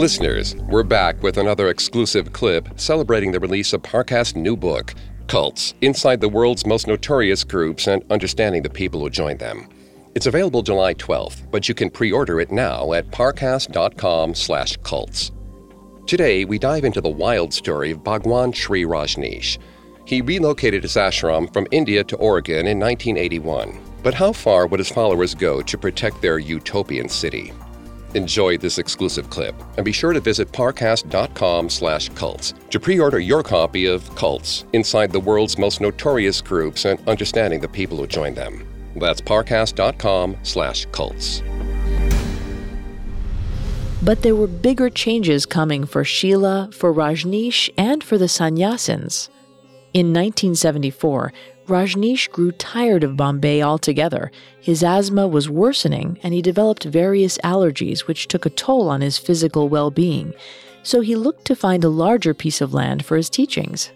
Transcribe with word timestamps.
Listeners, 0.00 0.56
we're 0.56 0.82
back 0.82 1.22
with 1.22 1.36
another 1.36 1.68
exclusive 1.68 2.32
clip 2.32 2.80
celebrating 2.80 3.32
the 3.32 3.38
release 3.38 3.74
of 3.74 3.82
Parcast's 3.82 4.34
new 4.34 4.56
book, 4.56 4.94
Cults 5.26 5.74
Inside 5.82 6.22
the 6.22 6.28
World's 6.30 6.64
Most 6.64 6.86
Notorious 6.86 7.44
Groups 7.44 7.86
and 7.86 8.02
Understanding 8.10 8.62
the 8.62 8.70
People 8.70 9.00
Who 9.00 9.10
Joined 9.10 9.40
Them. 9.40 9.68
It's 10.14 10.24
available 10.24 10.62
July 10.62 10.94
12th, 10.94 11.50
but 11.50 11.68
you 11.68 11.74
can 11.74 11.90
pre-order 11.90 12.40
it 12.40 12.50
now 12.50 12.94
at 12.94 13.10
parcast.com/cults. 13.10 15.32
Today, 16.06 16.46
we 16.46 16.58
dive 16.58 16.86
into 16.86 17.02
the 17.02 17.10
wild 17.10 17.52
story 17.52 17.90
of 17.90 18.02
Bhagwan 18.02 18.52
Shree 18.52 18.84
Rajneesh. 18.84 19.58
He 20.06 20.22
relocated 20.22 20.82
his 20.82 20.96
ashram 20.96 21.52
from 21.52 21.66
India 21.72 22.02
to 22.04 22.16
Oregon 22.16 22.66
in 22.66 22.78
1981. 22.78 23.78
But 24.02 24.14
how 24.14 24.32
far 24.32 24.66
would 24.66 24.80
his 24.80 24.88
followers 24.88 25.34
go 25.34 25.60
to 25.60 25.76
protect 25.76 26.22
their 26.22 26.38
utopian 26.38 27.10
city? 27.10 27.52
Enjoy 28.14 28.58
this 28.58 28.78
exclusive 28.78 29.30
clip 29.30 29.54
and 29.76 29.84
be 29.84 29.92
sure 29.92 30.12
to 30.12 30.20
visit 30.20 30.50
parcast.com/cults 30.52 32.54
to 32.70 32.80
pre-order 32.80 33.20
your 33.20 33.42
copy 33.42 33.86
of 33.86 34.14
Cults: 34.14 34.64
Inside 34.72 35.12
the 35.12 35.20
World's 35.20 35.58
Most 35.58 35.80
Notorious 35.80 36.40
Groups 36.40 36.84
and 36.84 37.00
Understanding 37.08 37.60
the 37.60 37.68
People 37.68 37.98
Who 37.98 38.06
Join 38.06 38.34
Them. 38.34 38.64
That's 38.96 39.20
parcast.com/cults. 39.20 41.42
But 44.02 44.22
there 44.22 44.34
were 44.34 44.46
bigger 44.46 44.88
changes 44.88 45.44
coming 45.44 45.84
for 45.84 46.04
Sheila, 46.04 46.70
for 46.72 46.90
Rajneesh, 46.92 47.68
and 47.76 48.02
for 48.02 48.16
the 48.16 48.28
sannyasins. 48.28 49.28
In 49.92 50.12
1974, 50.12 51.32
Rajneesh 51.70 52.30
grew 52.30 52.52
tired 52.52 53.04
of 53.04 53.16
Bombay 53.16 53.62
altogether. 53.62 54.30
His 54.60 54.82
asthma 54.82 55.28
was 55.28 55.48
worsening, 55.48 56.18
and 56.22 56.34
he 56.34 56.42
developed 56.42 56.84
various 56.84 57.38
allergies, 57.38 58.00
which 58.00 58.26
took 58.28 58.44
a 58.44 58.50
toll 58.50 58.90
on 58.90 59.00
his 59.00 59.16
physical 59.16 59.68
well 59.68 59.90
being. 59.90 60.34
So 60.82 61.00
he 61.00 61.14
looked 61.14 61.44
to 61.46 61.56
find 61.56 61.84
a 61.84 61.88
larger 61.88 62.34
piece 62.34 62.60
of 62.60 62.74
land 62.74 63.04
for 63.04 63.16
his 63.16 63.30
teachings. 63.30 63.92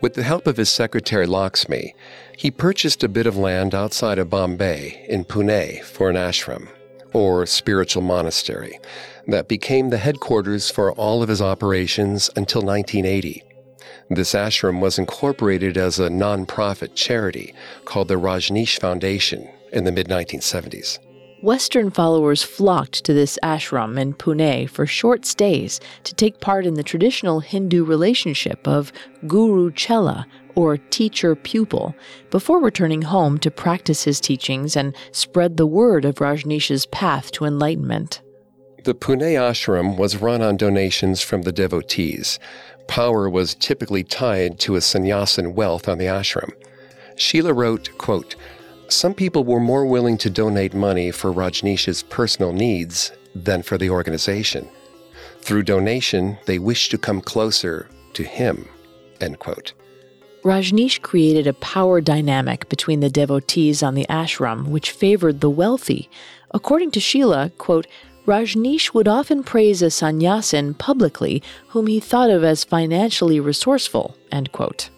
With 0.00 0.14
the 0.14 0.22
help 0.22 0.46
of 0.46 0.58
his 0.58 0.68
secretary 0.68 1.26
Lakshmi, 1.26 1.94
he 2.36 2.50
purchased 2.50 3.02
a 3.02 3.08
bit 3.08 3.26
of 3.26 3.38
land 3.38 3.74
outside 3.74 4.18
of 4.18 4.28
Bombay 4.28 5.06
in 5.08 5.24
Pune 5.24 5.82
for 5.82 6.10
an 6.10 6.16
ashram, 6.16 6.68
or 7.14 7.46
spiritual 7.46 8.02
monastery, 8.02 8.78
that 9.28 9.48
became 9.48 9.88
the 9.88 9.96
headquarters 9.96 10.70
for 10.70 10.92
all 10.92 11.22
of 11.22 11.30
his 11.30 11.40
operations 11.40 12.28
until 12.36 12.60
1980. 12.60 13.42
This 14.10 14.34
ashram 14.34 14.80
was 14.80 14.98
incorporated 14.98 15.76
as 15.76 15.98
a 15.98 16.10
non-profit 16.10 16.94
charity 16.94 17.54
called 17.84 18.08
the 18.08 18.16
Rajneesh 18.16 18.78
Foundation 18.78 19.48
in 19.72 19.84
the 19.84 19.92
mid 19.92 20.08
1970s. 20.08 20.98
Western 21.42 21.90
followers 21.90 22.42
flocked 22.42 23.04
to 23.04 23.12
this 23.12 23.38
ashram 23.42 23.98
in 23.98 24.14
Pune 24.14 24.68
for 24.68 24.86
short 24.86 25.26
stays 25.26 25.78
to 26.04 26.14
take 26.14 26.40
part 26.40 26.64
in 26.64 26.72
the 26.72 26.82
traditional 26.82 27.40
Hindu 27.40 27.84
relationship 27.84 28.66
of 28.66 28.92
guru 29.26 29.70
chela, 29.70 30.26
or 30.54 30.78
teacher 30.78 31.34
pupil, 31.34 31.94
before 32.30 32.60
returning 32.60 33.02
home 33.02 33.36
to 33.38 33.50
practice 33.50 34.04
his 34.04 34.20
teachings 34.20 34.74
and 34.74 34.96
spread 35.12 35.56
the 35.56 35.66
word 35.66 36.06
of 36.06 36.14
Rajneesh's 36.16 36.86
path 36.86 37.30
to 37.32 37.44
enlightenment. 37.44 38.22
The 38.84 38.94
Pune 38.94 39.20
ashram 39.20 39.96
was 39.96 40.16
run 40.16 40.42
on 40.42 40.56
donations 40.56 41.22
from 41.22 41.42
the 41.42 41.52
devotees. 41.52 42.38
Power 42.86 43.28
was 43.28 43.54
typically 43.54 44.04
tied 44.04 44.58
to 44.60 44.76
a 44.76 44.80
sannyasin 44.80 45.54
wealth 45.54 45.88
on 45.88 45.98
the 45.98 46.06
ashram. 46.06 46.52
Sheila 47.16 47.52
wrote, 47.52 47.90
quote, 47.98 48.36
Some 48.88 49.14
people 49.14 49.44
were 49.44 49.60
more 49.60 49.86
willing 49.86 50.18
to 50.18 50.30
donate 50.30 50.74
money 50.74 51.10
for 51.10 51.32
Rajneesh's 51.32 52.02
personal 52.02 52.52
needs 52.52 53.12
than 53.34 53.62
for 53.62 53.78
the 53.78 53.90
organization. 53.90 54.68
Through 55.40 55.64
donation, 55.64 56.38
they 56.46 56.58
wished 56.58 56.90
to 56.92 56.98
come 56.98 57.20
closer 57.20 57.88
to 58.14 58.24
him. 58.24 58.68
End 59.20 59.38
quote. 59.38 59.72
Rajneesh 60.42 61.00
created 61.00 61.46
a 61.46 61.54
power 61.54 62.00
dynamic 62.02 62.68
between 62.68 63.00
the 63.00 63.08
devotees 63.08 63.82
on 63.82 63.94
the 63.94 64.06
ashram, 64.10 64.68
which 64.68 64.90
favored 64.90 65.40
the 65.40 65.48
wealthy. 65.48 66.10
According 66.50 66.90
to 66.92 67.00
Sheila, 67.00 67.50
quote, 67.56 67.86
Rajneesh 68.26 68.94
would 68.94 69.06
often 69.06 69.42
praise 69.42 69.82
a 69.82 69.90
sannyasin 69.90 70.74
publicly 70.74 71.42
whom 71.68 71.86
he 71.86 72.00
thought 72.00 72.30
of 72.30 72.42
as 72.42 72.64
financially 72.64 73.38
resourceful. 73.38 74.16
End 74.32 74.50
quote. 74.50 74.88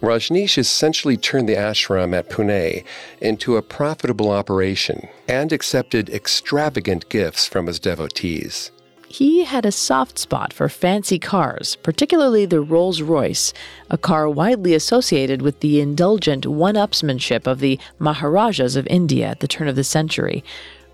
Rajneesh 0.00 0.56
essentially 0.56 1.16
turned 1.16 1.48
the 1.48 1.56
ashram 1.56 2.14
at 2.14 2.30
Pune 2.30 2.84
into 3.20 3.56
a 3.56 3.62
profitable 3.62 4.30
operation 4.30 5.08
and 5.28 5.52
accepted 5.52 6.08
extravagant 6.08 7.08
gifts 7.08 7.46
from 7.46 7.66
his 7.66 7.80
devotees. 7.80 8.70
He 9.08 9.42
had 9.42 9.66
a 9.66 9.72
soft 9.72 10.20
spot 10.20 10.52
for 10.52 10.68
fancy 10.68 11.18
cars, 11.18 11.76
particularly 11.82 12.46
the 12.46 12.60
Rolls 12.60 13.02
Royce, 13.02 13.52
a 13.90 13.98
car 13.98 14.30
widely 14.30 14.72
associated 14.72 15.42
with 15.42 15.58
the 15.58 15.80
indulgent 15.80 16.46
one 16.46 16.76
upsmanship 16.76 17.48
of 17.48 17.58
the 17.58 17.80
Maharajas 17.98 18.76
of 18.76 18.86
India 18.86 19.26
at 19.26 19.40
the 19.40 19.48
turn 19.48 19.66
of 19.66 19.74
the 19.74 19.82
century. 19.82 20.44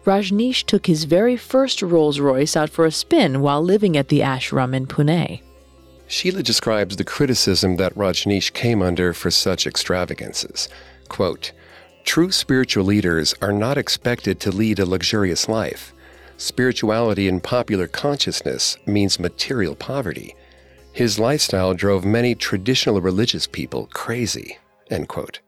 Rajneesh 0.07 0.65
took 0.65 0.87
his 0.87 1.03
very 1.03 1.37
first 1.37 1.83
Rolls 1.83 2.21
Royce 2.21 2.57
out 2.57 2.71
for 2.71 2.87
a 2.87 2.93
spin 2.93 3.41
while 3.41 3.61
living 3.61 3.97
at 3.97 4.09
the 4.09 4.21
ashram 4.21 4.73
in 4.73 4.87
Pune. 4.87 5.41
Sheila 6.07 6.45
describes 6.45 6.95
the 6.95 7.05
criticism 7.05 7.77
that 7.77 7.95
Rajneesh 7.97 8.53
came 8.53 8.83
under 8.83 9.13
for 9.13 9.33
such 9.33 9.67
extravagances. 9.67 10.69
Quote, 11.09 11.51
True 12.05 12.31
spiritual 12.31 12.85
leaders 12.85 13.35
are 13.43 13.53
not 13.53 13.77
expected 13.77 14.39
to 14.41 14.53
lead 14.53 14.79
a 14.79 14.87
luxurious 14.87 15.49
life. 15.49 15.93
Spirituality 16.37 17.27
in 17.27 17.41
popular 17.41 17.89
consciousness 17.89 18.77
means 18.87 19.19
material 19.19 19.75
poverty. 19.75 20.37
His 20.93 21.19
lifestyle 21.19 21.75
drove 21.75 22.05
many 22.05 22.37
traditional 22.37 23.01
religious 23.01 23.49
people 23.49 23.89
crazy. 23.93 24.59
End 24.89 25.09
quote. 25.09 25.41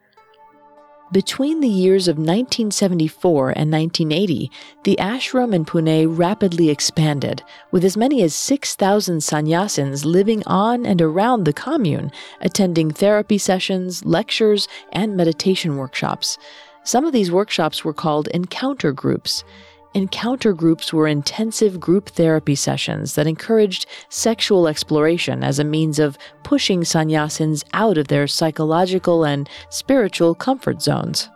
Between 1.11 1.61
the 1.61 1.69
years 1.69 2.07
of 2.07 2.19
1974 2.19 3.55
and 3.57 3.73
1980, 3.73 4.51
the 4.85 4.97
ashram 5.01 5.55
in 5.55 5.65
Pune 5.65 6.19
rapidly 6.19 6.69
expanded, 6.69 7.43
with 7.71 7.83
as 7.83 7.97
many 7.97 8.23
as 8.23 8.35
6,000 8.35 9.21
sannyasins 9.21 10.05
living 10.05 10.43
on 10.47 10.85
and 10.85 11.01
around 11.01 11.45
the 11.45 11.55
commune, 11.55 12.13
attending 12.43 12.91
therapy 12.91 13.39
sessions, 13.39 14.05
lectures, 14.05 14.69
and 14.93 15.17
meditation 15.17 15.79
workshops. 15.79 16.37
Some 16.85 17.07
of 17.07 17.15
these 17.15 17.33
workshops 17.33 17.87
were 17.87 17.95
called 17.95 18.29
encounter 18.29 18.93
groups. 18.93 19.45
Encounter 19.95 20.53
groups 20.53 20.93
were 20.93 21.09
intensive 21.09 21.81
group 21.81 22.11
therapy 22.11 22.55
sessions 22.55 23.15
that 23.15 23.27
encouraged 23.27 23.87
sexual 24.11 24.69
exploration 24.69 25.43
as 25.43 25.59
a 25.59 25.65
means 25.65 25.99
of 25.99 26.19
pushing 26.43 26.83
sannyasins 26.83 27.65
out 27.73 27.97
of 27.97 28.09
their 28.09 28.27
psychological 28.27 29.25
and 29.25 29.49
spiritual 29.71 30.35
comfort 30.35 30.83
zones. 30.83 31.31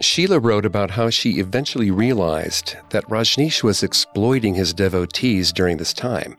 Sheila 0.00 0.38
wrote 0.38 0.66
about 0.66 0.90
how 0.90 1.08
she 1.08 1.38
eventually 1.38 1.90
realized 1.90 2.76
that 2.90 3.08
Rajneesh 3.08 3.62
was 3.62 3.82
exploiting 3.82 4.54
his 4.54 4.74
devotees 4.74 5.52
during 5.52 5.78
this 5.78 5.92
time. 5.92 6.36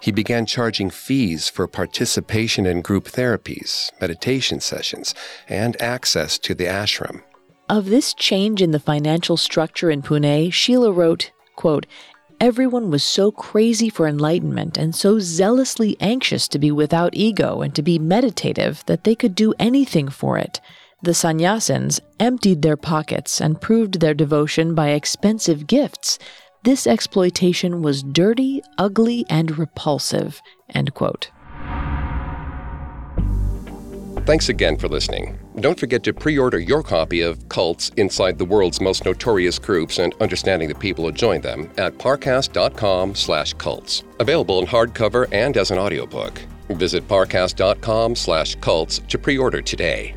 He 0.00 0.12
began 0.12 0.44
charging 0.44 0.90
fees 0.90 1.48
for 1.48 1.66
participation 1.66 2.66
in 2.66 2.82
group 2.82 3.04
therapies, 3.04 3.90
meditation 4.00 4.60
sessions, 4.60 5.14
and 5.48 5.80
access 5.80 6.38
to 6.38 6.54
the 6.54 6.64
ashram. 6.64 7.22
Of 7.70 7.86
this 7.86 8.14
change 8.14 8.62
in 8.62 8.72
the 8.72 8.80
financial 8.80 9.36
structure 9.36 9.92
in 9.92 10.02
Pune, 10.02 10.52
Sheila 10.52 10.90
wrote, 10.90 11.30
quote, 11.54 11.86
Everyone 12.40 12.90
was 12.90 13.04
so 13.04 13.30
crazy 13.30 13.88
for 13.88 14.08
enlightenment 14.08 14.76
and 14.76 14.92
so 14.92 15.20
zealously 15.20 15.96
anxious 16.00 16.48
to 16.48 16.58
be 16.58 16.72
without 16.72 17.14
ego 17.14 17.62
and 17.62 17.72
to 17.76 17.82
be 17.82 17.96
meditative 17.96 18.82
that 18.86 19.04
they 19.04 19.14
could 19.14 19.36
do 19.36 19.54
anything 19.60 20.08
for 20.08 20.36
it. 20.36 20.60
The 21.04 21.12
sannyasins 21.12 22.00
emptied 22.18 22.62
their 22.62 22.76
pockets 22.76 23.40
and 23.40 23.60
proved 23.60 24.00
their 24.00 24.14
devotion 24.14 24.74
by 24.74 24.88
expensive 24.88 25.68
gifts. 25.68 26.18
This 26.64 26.88
exploitation 26.88 27.82
was 27.82 28.02
dirty, 28.02 28.62
ugly, 28.78 29.24
and 29.30 29.56
repulsive. 29.56 30.42
End 30.70 30.92
quote. 30.94 31.30
Thanks 34.26 34.48
again 34.50 34.76
for 34.76 34.86
listening. 34.86 35.38
Don't 35.60 35.80
forget 35.80 36.02
to 36.04 36.12
pre 36.12 36.38
order 36.38 36.58
your 36.58 36.82
copy 36.82 37.22
of 37.22 37.48
Cults 37.48 37.90
Inside 37.96 38.38
the 38.38 38.44
World's 38.44 38.80
Most 38.80 39.04
Notorious 39.04 39.58
Groups 39.58 39.98
and 39.98 40.14
Understanding 40.20 40.68
the 40.68 40.74
People 40.74 41.06
Who 41.06 41.12
Joined 41.12 41.42
Them 41.42 41.70
at 41.78 41.96
parcast.com 41.98 43.14
slash 43.14 43.54
cults. 43.54 44.04
Available 44.18 44.58
in 44.60 44.66
hardcover 44.66 45.26
and 45.32 45.56
as 45.56 45.70
an 45.70 45.78
audiobook. 45.78 46.40
Visit 46.68 47.08
parcast.com 47.08 48.14
slash 48.14 48.54
cults 48.56 48.98
to 49.08 49.18
pre 49.18 49.38
order 49.38 49.62
today. 49.62 50.14